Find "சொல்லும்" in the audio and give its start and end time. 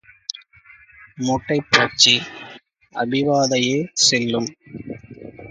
4.07-4.49